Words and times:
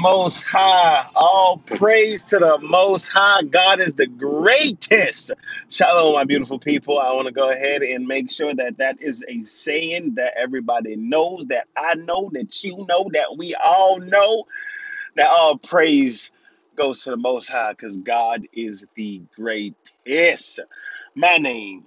Most 0.00 0.44
High. 0.48 1.06
All 1.14 1.58
praise 1.58 2.22
to 2.24 2.38
the 2.38 2.58
Most 2.58 3.08
High. 3.08 3.42
God 3.42 3.80
is 3.80 3.92
the 3.92 4.06
greatest. 4.06 5.32
Shalom, 5.68 6.14
my 6.14 6.24
beautiful 6.24 6.58
people. 6.58 6.98
I 6.98 7.12
want 7.12 7.26
to 7.26 7.32
go 7.32 7.50
ahead 7.50 7.82
and 7.82 8.06
make 8.08 8.30
sure 8.30 8.54
that 8.54 8.78
that 8.78 9.02
is 9.02 9.22
a 9.28 9.42
saying 9.42 10.14
that 10.14 10.32
everybody 10.38 10.96
knows, 10.96 11.46
that 11.48 11.68
I 11.76 11.96
know, 11.96 12.30
that 12.32 12.64
you 12.64 12.86
know, 12.88 13.10
that 13.12 13.36
we 13.36 13.54
all 13.54 13.98
know, 14.00 14.46
that 15.16 15.28
all 15.28 15.58
praise 15.58 16.30
goes 16.76 17.04
to 17.04 17.10
the 17.10 17.18
Most 17.18 17.48
High 17.48 17.72
because 17.72 17.98
God 17.98 18.46
is 18.54 18.86
the 18.96 19.22
greatest. 19.36 20.60
My 21.14 21.38
name 21.38 21.84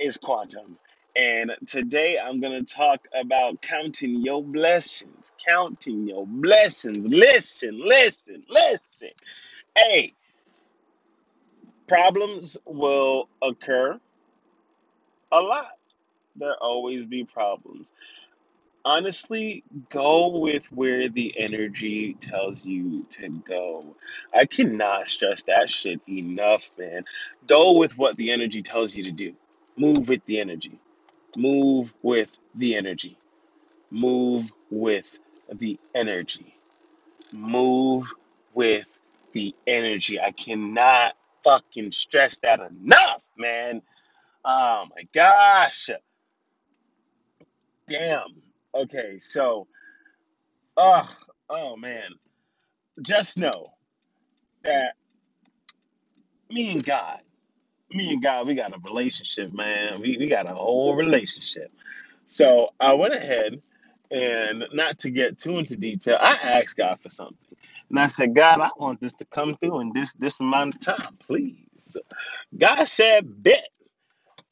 is 0.00 0.18
Quantum. 0.18 0.78
And 1.18 1.50
today 1.66 2.16
I'm 2.16 2.40
going 2.40 2.64
to 2.64 2.74
talk 2.74 3.08
about 3.12 3.60
counting 3.60 4.22
your 4.22 4.40
blessings. 4.40 5.32
Counting 5.44 6.06
your 6.06 6.24
blessings. 6.24 7.08
Listen, 7.08 7.80
listen, 7.84 8.44
listen. 8.48 9.10
Hey, 9.76 10.14
problems 11.88 12.56
will 12.64 13.28
occur 13.42 13.98
a 15.32 15.40
lot. 15.40 15.72
There 16.36 16.54
always 16.60 17.04
be 17.04 17.24
problems. 17.24 17.90
Honestly, 18.84 19.64
go 19.90 20.38
with 20.38 20.62
where 20.70 21.08
the 21.08 21.34
energy 21.36 22.16
tells 22.20 22.64
you 22.64 23.04
to 23.10 23.28
go. 23.28 23.96
I 24.32 24.46
cannot 24.46 25.08
stress 25.08 25.42
that 25.48 25.68
shit 25.68 26.00
enough, 26.08 26.62
man. 26.78 27.04
Go 27.48 27.72
with 27.72 27.98
what 27.98 28.16
the 28.16 28.30
energy 28.30 28.62
tells 28.62 28.96
you 28.96 29.02
to 29.04 29.10
do. 29.10 29.34
Move 29.76 30.08
with 30.08 30.24
the 30.24 30.38
energy. 30.38 30.78
Move 31.36 31.92
with 32.02 32.38
the 32.54 32.76
energy 32.76 33.16
Move 33.90 34.52
with 34.70 35.18
the 35.52 35.80
energy. 35.96 36.60
Move 37.32 38.06
with 38.54 38.86
the 39.32 39.54
energy. 39.66 40.20
I 40.20 40.32
cannot 40.32 41.14
fucking 41.44 41.92
stress 41.92 42.38
that 42.42 42.60
enough, 42.60 43.22
man. 43.38 43.82
Oh 44.44 44.84
my 44.94 45.04
gosh. 45.14 45.90
Damn. 47.88 48.42
Okay, 48.74 49.18
so, 49.20 49.68
oh, 50.76 51.08
oh 51.50 51.76
man. 51.76 52.10
Just 53.02 53.38
know 53.38 53.72
that 54.64 54.94
me 56.50 56.72
and 56.72 56.84
God, 56.84 57.20
me 57.92 58.12
and 58.14 58.22
God, 58.22 58.46
we 58.46 58.54
got 58.56 58.74
a 58.74 58.78
relationship, 58.84 59.52
man. 59.54 60.00
We, 60.02 60.16
we 60.18 60.28
got 60.28 60.50
a 60.50 60.54
whole 60.54 60.94
relationship. 60.96 61.72
So 62.26 62.70
I 62.80 62.94
went 62.94 63.14
ahead 63.14 63.62
and 64.10 64.64
not 64.74 65.00
to 65.00 65.10
get 65.10 65.38
too 65.38 65.58
into 65.58 65.76
detail, 65.76 66.18
I 66.20 66.34
asked 66.60 66.76
God 66.76 67.00
for 67.02 67.10
something. 67.10 67.36
And 67.90 67.98
I 68.00 68.08
said, 68.08 68.34
God, 68.34 68.60
I 68.60 68.70
want 68.78 69.00
this 69.00 69.14
to 69.16 69.26
come 69.26 69.56
through 69.60 69.80
in 69.80 69.92
this 69.94 70.14
this 70.14 70.40
amount 70.40 70.76
of 70.76 70.80
time, 70.80 71.18
please. 71.20 71.96
God 72.58 72.84
said, 72.86 73.24
bet. 73.42 73.64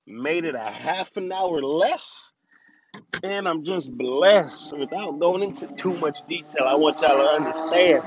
Made 0.06 0.45
it 0.45 0.55
a 0.55 0.71
half 0.71 1.17
an 1.17 1.33
hour 1.33 1.62
less. 1.62 2.33
And 3.23 3.48
I'm 3.48 3.65
just 3.65 3.97
blessed. 3.97 4.77
Without 4.78 5.19
going 5.21 5.45
into 5.45 5.69
too 5.77 5.97
much 5.98 6.19
detail, 6.28 6.65
I 6.67 6.75
want 6.77 7.00
y'all 7.00 7.19
to 7.23 7.31
understand 7.31 8.05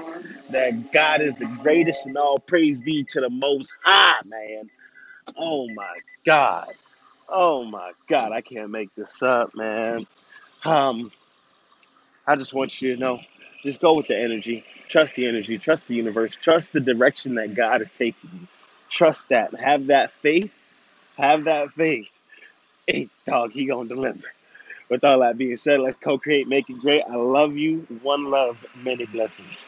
that 0.52 0.92
God 0.94 1.22
is 1.22 1.36
the 1.36 1.48
greatest 1.62 2.08
and 2.08 2.18
all 2.18 2.40
praise 2.40 2.82
be 2.82 3.06
to 3.12 3.22
the 3.22 3.30
most 3.30 3.74
high, 3.84 4.22
man. 4.26 4.70
Oh 5.38 5.68
my 5.74 6.00
God. 6.26 6.68
Oh 7.28 7.64
my 7.66 7.92
God. 8.10 8.32
I 8.32 8.42
can't 8.42 8.70
make 8.70 8.94
this 8.96 9.22
up, 9.24 9.56
man. 9.56 10.08
Um, 10.66 11.12
I 12.28 12.36
just 12.36 12.54
want 12.54 12.82
you 12.82 12.96
to 12.96 13.00
know, 13.00 13.20
just 13.64 13.82
go 13.82 13.94
with 13.94 14.08
the 14.08 14.18
energy. 14.18 14.64
Trust 14.90 15.16
the 15.16 15.28
energy. 15.28 15.58
Trust 15.58 15.88
the 15.88 15.96
universe. 15.96 16.36
Trust 16.36 16.74
the 16.74 16.80
direction 16.80 17.36
that 17.36 17.56
God 17.56 17.82
is 17.82 17.92
taking 17.98 18.30
you. 18.34 18.48
Trust 18.90 19.30
that. 19.30 19.54
Have 19.60 19.88
that 19.88 20.12
faith. 20.14 20.52
Have 21.18 21.46
that 21.46 21.72
faith. 21.72 22.08
Hey, 22.88 23.10
dog, 23.26 23.52
he 23.52 23.66
gonna 23.66 23.90
deliver. 23.90 24.24
With 24.90 25.04
all 25.04 25.20
that 25.20 25.38
being 25.38 25.56
said, 25.58 25.80
let's 25.80 25.98
co-create, 25.98 26.48
make 26.48 26.70
it 26.70 26.80
great. 26.80 27.04
I 27.04 27.16
love 27.16 27.56
you. 27.56 27.86
One 28.02 28.32
love, 28.32 28.58
many 28.76 29.06
blessings. 29.06 29.64